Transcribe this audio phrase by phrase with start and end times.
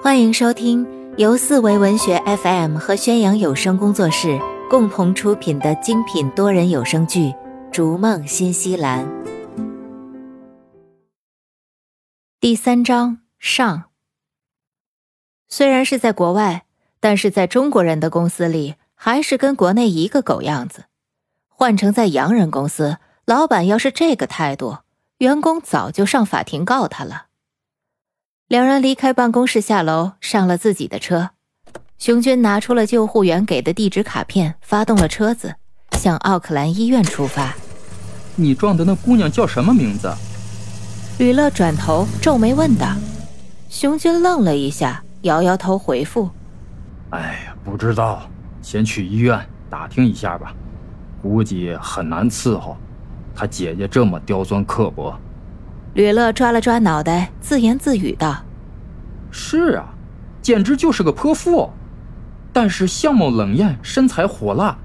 [0.00, 4.38] 欢迎收听由四维文学 FM 和宣扬有声工作室
[4.70, 7.30] 共同出品的精品多人有声剧
[7.72, 9.04] 《逐梦新西兰》
[12.38, 13.90] 第三章上。
[15.48, 16.64] 虽然是在国外，
[17.00, 20.84] 但是在中国人的公司里，还是跟国内一个狗样子。
[21.48, 24.78] 换成在洋人公司，老板要是这个态度，
[25.18, 27.27] 员工早就上法庭告他了。
[28.48, 31.32] 两人离开办公室，下楼上了自己的车。
[31.98, 35.56] 熊军拿出了救护员给的地址卡片，发动了车子，
[35.98, 37.54] 向奥克兰医院出发。
[38.36, 40.10] 你撞的那姑娘叫什么名字？
[41.18, 42.96] 吕乐转头皱眉问道。
[43.68, 46.30] 熊军愣了一下，摇摇头回复
[47.12, 48.22] ：“哎呀，不知道，
[48.62, 50.54] 先去医院打听一下吧。
[51.20, 52.78] 估计很难伺候，
[53.34, 55.14] 她姐姐这么刁钻刻薄。”
[55.94, 58.44] 吕乐抓了抓脑袋，自言自语道
[59.30, 59.88] ：“是啊，
[60.40, 61.70] 简直就是个泼妇。
[62.52, 64.76] 但是相貌冷艳，身材火辣，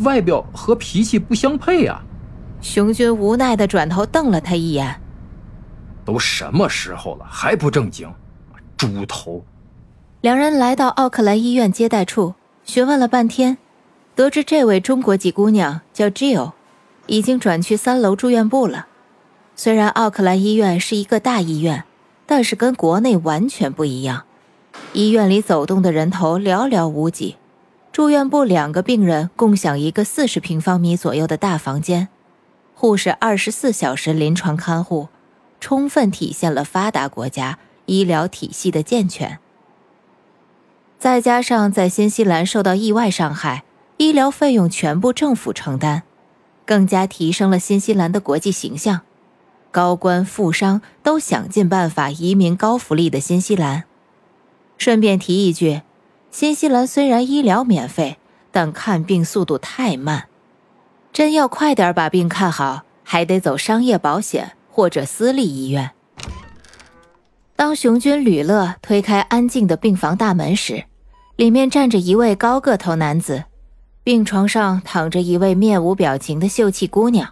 [0.00, 2.02] 外表和脾气不相配啊。”
[2.60, 5.00] 熊军无奈的转头瞪了他一眼
[6.04, 8.12] ：“都什么时候了，还不正经？
[8.76, 9.44] 猪头！”
[10.20, 12.34] 两人来到奥克兰医院接待处，
[12.64, 13.58] 询问了半天，
[14.16, 16.52] 得知这位中国籍姑娘叫 Jill，
[17.06, 18.86] 已经转去三楼住院部了。
[19.58, 21.82] 虽然奥克兰医院是一个大医院，
[22.26, 24.22] 但是跟国内完全不一样。
[24.92, 27.34] 医院里走动的人头寥寥无几，
[27.90, 32.06] 住院部两个病人共享一个四十平方米左右的大房间，
[32.72, 35.08] 护士二十四小时临床看护，
[35.58, 39.40] 充分体现了发达国家医疗体系的健全。
[41.00, 43.64] 再加上在新西兰受到意外伤害，
[43.96, 46.02] 医疗费用全部政府承担，
[46.64, 49.00] 更加提升了新西兰的国际形象。
[49.78, 53.84] 高官富商都想尽办法移民高福利的新西兰。
[54.76, 55.82] 顺便提一句，
[56.32, 58.18] 新西兰虽然医疗免费，
[58.50, 60.24] 但看病速度太慢，
[61.12, 65.92] 真要快点把病看好，还得走商业保险或者私立医院。
[67.54, 70.86] 当熊军吕乐推开安静的病房大门时，
[71.36, 73.44] 里面站着一位高个头男子，
[74.02, 77.28] 病床上躺着一位面无表情的秀气姑娘。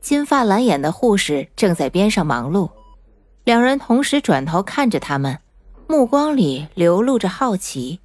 [0.00, 2.70] 金发蓝眼的护士正在边上忙碌，
[3.44, 5.38] 两人同时转头看着他们，
[5.86, 8.00] 目光里流露着好奇。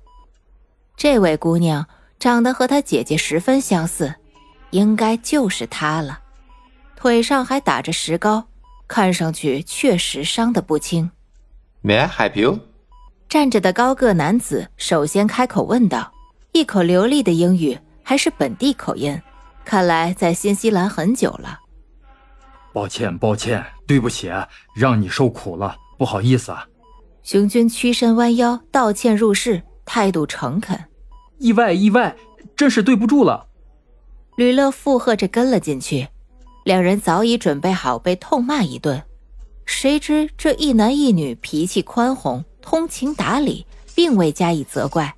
[0.98, 1.88] 这位姑娘
[2.20, 4.16] 长得和她姐姐十分相似，
[4.72, 6.20] 应该就是她了。
[6.96, 8.46] 腿上还打着石膏，
[8.88, 11.12] 看上去确实伤得不轻。
[11.84, 12.60] May I help you？
[13.30, 16.12] 站着的高个男子首先开口问道，
[16.52, 19.22] 一口流利的英语，还是本地口音，
[19.66, 21.60] 看来在新西兰很久了。
[22.74, 24.32] 抱歉，抱歉，对不起，
[24.76, 26.68] 让你受苦了，不好意思啊。
[27.22, 30.78] 熊军屈身弯腰道歉入室，态度诚恳。
[31.38, 32.16] 意外，意外，
[32.56, 33.46] 真是对不住了。
[34.36, 36.08] 吕乐附和着跟了进去，
[36.66, 39.04] 两人早已准备好被痛骂一顿。
[39.66, 45.14] 谁知这一男一女脾气宽宏，通情达理，并未加以责怪。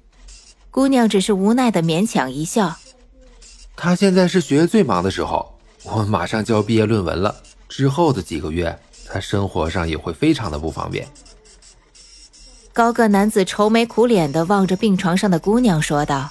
[0.69, 2.75] 姑娘只是无奈的勉强一笑。
[3.77, 5.53] 他现在是学业最忙的时候。
[5.87, 7.35] 我马上就要毕业论文了，
[7.67, 8.77] 之后的几个月，
[9.07, 11.07] 他生活上也会非常的不方便。
[12.73, 16.29] 高个男子愁眉苦脸的望着病床上的姑娘说道：“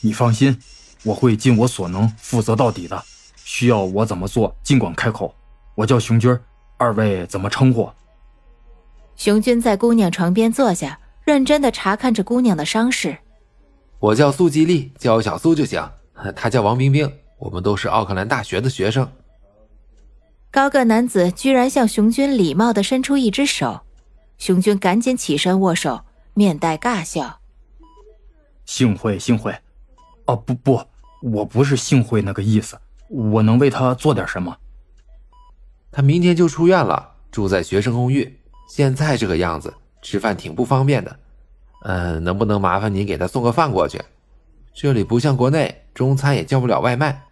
[0.00, 0.58] 你放心，
[1.02, 3.02] 我会尽我所能负责到底的。
[3.44, 5.34] 需要我怎么做，尽管开口。
[5.74, 6.38] 我叫熊军，
[6.76, 7.90] 二位怎么称呼？”
[9.16, 13.18] 熊军在姑娘床边坐下，认真的查看着姑娘的伤势。
[13.98, 15.82] 我叫苏吉利，叫我小苏就行。
[16.34, 17.10] 他叫王冰冰。
[17.38, 19.06] 我们都是奥克兰大学的学生。
[20.56, 23.82] 高个男子居然向熊军礼貌的伸出一只手，
[24.38, 27.40] 熊军赶紧起身握手，面带尬笑。
[28.64, 29.54] 幸会，幸会。
[30.24, 30.82] 哦，不不，
[31.20, 32.80] 我不是幸会那个意思。
[33.10, 34.56] 我能为他做点什么？
[35.92, 38.40] 他明天就出院了，住在学生公寓。
[38.66, 41.18] 现在这个样子，吃饭挺不方便的。
[41.82, 44.00] 嗯，能不能麻烦您给他送个饭过去？
[44.72, 47.24] 这里不像国内，中餐也叫不了外卖。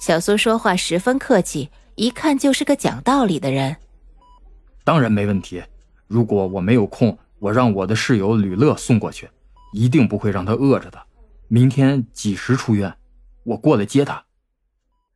[0.00, 3.76] 小苏说话十分客气，一看就是个讲道理的人。
[4.84, 5.62] 当然没问题。
[6.06, 9.30] 如果我没有空，我让我的室友吕乐送过去，
[9.72, 11.02] 一定不会让他饿着的。
[11.48, 12.94] 明天几时出院？
[13.44, 14.24] 我过来接他。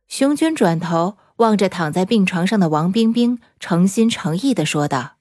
[0.07, 5.17] 熊军转头望着躺在病床上的王冰冰，诚心诚意的说道：“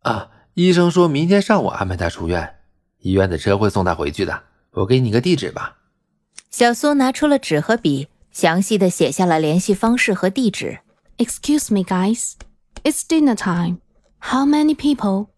[0.00, 2.56] 啊，医生说明天上午安排他出院，
[3.00, 4.44] 医院的车会送他回去的。
[4.70, 5.76] 我给你个地址吧。”
[6.50, 8.08] 小苏拿出了纸和笔。
[8.32, 10.80] 详细的写下了联系方式和地址。
[11.16, 12.34] Excuse me, guys.
[12.84, 13.78] It's dinner time.
[14.20, 15.28] How many people?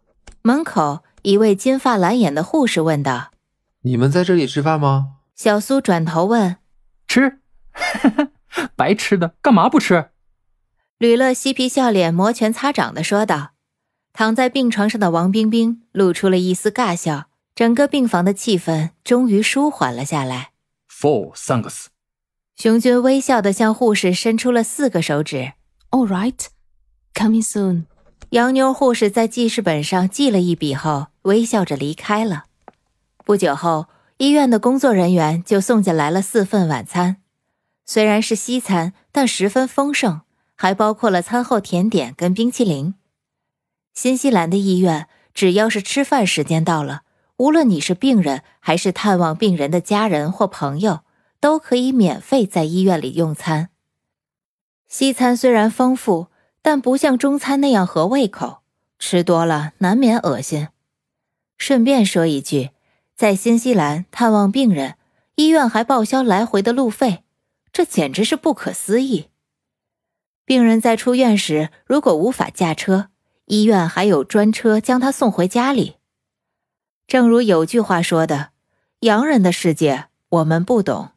[0.42, 3.30] 门口一位金发蓝眼的护士问道
[3.82, 6.56] ：“你们在这里吃饭吗？”小苏转头问
[7.08, 7.40] ：“吃？
[8.76, 10.10] 白吃的，干嘛不吃？”
[10.98, 13.52] 吕乐嬉皮笑脸、摩拳擦掌的说道。
[14.12, 20.50] 躺在病床上的王冰冰露出了一丝尬笑，整个病房的气氛终于舒缓了下来。
[20.90, 21.86] Four thanks。
[22.60, 25.52] 熊军微笑的向护士伸出了四个手指。
[25.88, 26.36] All right,
[27.14, 27.84] coming soon。
[28.32, 32.44] 洋妞护士在记事本上记了一笔后，微笑着离开了。
[33.24, 33.86] 不久后，
[34.18, 37.16] 医院的工作人员就送进来了四份晚餐，
[37.86, 40.20] 虽然是西餐，但十分丰盛，
[40.54, 42.92] 还包括了餐后甜点跟冰淇淋。
[43.94, 47.04] 新西兰的医院，只要是吃饭时间到了，
[47.38, 51.00] 无论你是病人还是探望病人的家人或朋友，
[51.40, 53.70] 都可以免费在医院里用餐。
[54.88, 56.28] 西餐虽然丰富，
[56.62, 58.62] 但不像中餐那样合胃口，
[58.98, 60.68] 吃多了难免恶心。
[61.56, 62.70] 顺便说一句，
[63.14, 64.96] 在新西兰探望病人，
[65.36, 67.24] 医院还报销来回的路费，
[67.72, 69.28] 这简直是不可思议。
[70.44, 73.10] 病人在出院时，如果无法驾车，
[73.44, 75.96] 医院还有专车将他送回家里。
[77.06, 78.50] 正如有句话说的
[79.00, 81.10] ：“洋人的世界我们不懂。”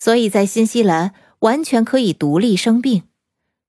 [0.00, 3.04] 所以在新西兰完全可以独立生病。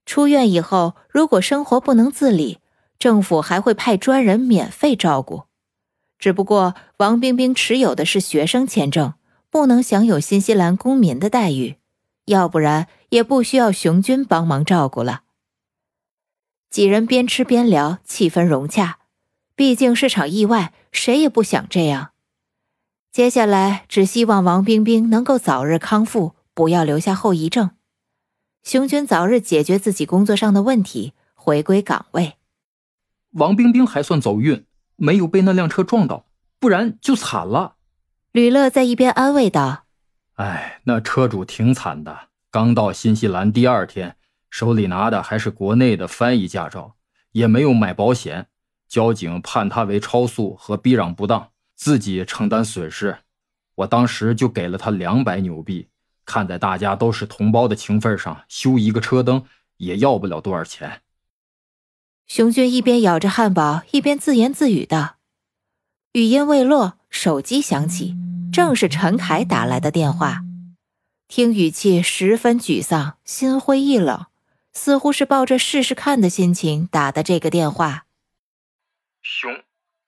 [0.06, 2.58] 出院以后，如果生活不能自理，
[2.98, 5.44] 政府还会派专人免费照顾。
[6.18, 9.14] 只不过王冰冰持有的是学生签证，
[9.50, 11.78] 不能享有新西兰公民的待遇，
[12.26, 15.24] 要不然也不需要熊军帮忙照顾了。
[16.70, 19.00] 几人边吃边聊，气氛融洽。
[19.56, 22.11] 毕竟是场意外，谁也不想这样。
[23.12, 27.72] 接下来只希望王冰冰能够早日康复，不要留下后遗症。
[28.64, 32.36] 熊军早日解决自己工作上的问题，回归岗位。
[33.32, 34.66] 王冰冰还算走运，
[34.96, 36.26] 没有被那辆车撞到，
[36.58, 37.76] 不然就惨了。
[38.32, 39.84] 吕乐在一边安慰道
[40.36, 44.16] ：“哎，那车主挺惨的，刚到新西兰第二天。”
[44.50, 46.96] 手里拿的还是国内的翻译驾照，
[47.34, 48.48] 也没有买保险，
[48.88, 51.50] 交警判他为超速和避让不当，
[51.82, 53.18] 自己承担损失。
[53.74, 55.88] 我当时就给了他两百纽币，
[56.26, 59.44] 看在大家都是同胞的情分上，修一个车灯
[59.78, 61.02] 也要不了多少钱。
[62.28, 65.16] 熊军一边咬着汉堡，一边自言自语道
[66.14, 68.16] ：“语音未落，手机响起，
[68.54, 70.44] 正是陈凯打来的电话，
[71.28, 74.28] 听语气十分沮丧，心灰意冷。”
[74.72, 78.06] 似乎是抱着试试看的心情打的这个电话。
[79.22, 79.64] 熊，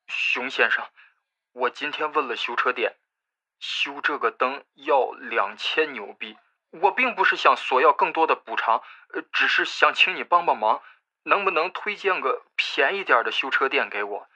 [0.07, 0.85] 熊先生，
[1.53, 2.95] 我今天问了修车店，
[3.59, 6.35] 修这个灯要两千纽币。
[6.81, 8.81] 我并不是想索要更多的补偿，
[9.13, 10.81] 呃，只是想请你帮帮忙，
[11.23, 14.27] 能不能推荐个便宜点的修车店给我？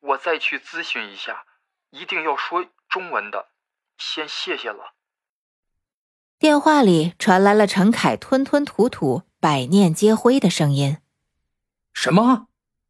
[0.00, 1.44] 我再去咨询一下，
[1.90, 3.50] 一定要说中文的。
[3.98, 4.94] 先谢谢了。
[6.38, 9.22] 电话里传来了陈凯吞吞吐吐。
[9.38, 11.02] 百念皆灰的声音。
[11.92, 12.48] 什么？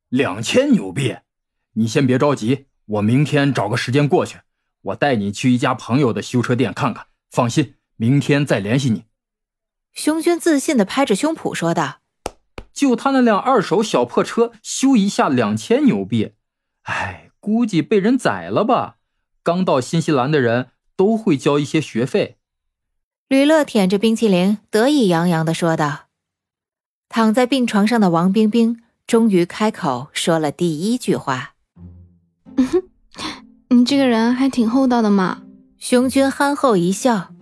[0.08, 1.18] 两千纽币？
[1.72, 4.40] 你先别着急，我明天找个时间过去，
[4.82, 7.06] 我带你去一家朋友的修车店看看。
[7.31, 9.04] 放心，明天再联系你。
[9.92, 12.00] 熊军自信的拍着胸脯说道
[12.72, 16.34] ：“就他那辆二手小破车，修一下两千纽币？
[16.82, 18.96] 哎，估计被人宰了吧？
[19.43, 22.38] 刚到新西兰的人都会交一些学费。”
[23.29, 26.06] 吕乐舔着冰淇淋，得意洋洋的说道。
[27.08, 31.54] 躺在病床上的王冰冰终于开口说了第一句话
[33.70, 35.43] ：“你这个人还挺厚道的嘛。”
[35.79, 37.34] 熊军憨厚一笑：“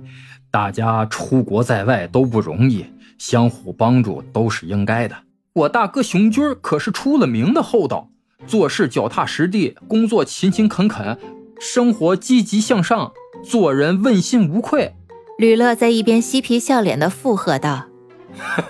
[0.52, 2.86] 大家出国在外都不容易，
[3.18, 5.16] 相互帮助都是应该的。
[5.52, 8.10] 我大哥熊军可是出了名的厚道，
[8.46, 11.18] 做事脚踏实地，工作勤勤恳恳，
[11.58, 13.12] 生活积极向上，
[13.42, 14.94] 做人问心无愧。”
[15.38, 17.86] 吕乐在一边嬉皮笑脸的附和道。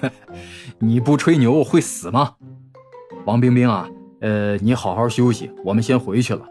[0.79, 2.35] 你不吹牛会死吗，
[3.27, 3.89] 王冰冰啊？
[4.21, 6.43] 呃，你好好休息，我们先回去了。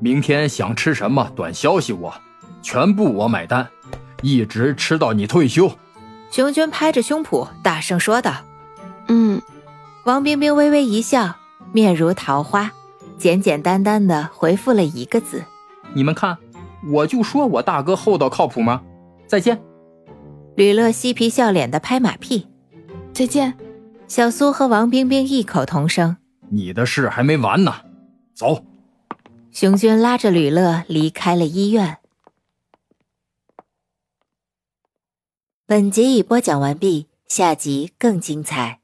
[0.00, 2.12] 明天想吃什么，短消息我，
[2.62, 3.68] 全部我买单，
[4.22, 5.70] 一直吃到你退休。
[6.30, 8.32] 熊军拍着胸脯大声说道
[9.08, 9.40] ：“嗯。”
[10.04, 11.36] 王冰冰微微一笑，
[11.72, 12.72] 面如桃花，
[13.18, 15.44] 简简单单的回复了一个字
[15.94, 16.36] ：“你们看，
[16.90, 18.82] 我就说我大哥厚道靠谱吗？
[19.28, 19.62] 再见。”
[20.56, 22.48] 吕乐嬉皮笑脸的拍马屁，
[23.12, 23.54] 再见。
[24.08, 26.16] 小苏和王冰冰异口同声
[26.52, 27.82] ：“你的事还没完呢，
[28.34, 28.62] 走。”
[29.50, 31.98] 熊军拉着吕乐离开了医院。
[35.64, 38.81] 本集已播讲完毕，下集更精彩。